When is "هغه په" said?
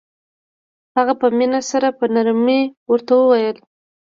0.97-1.27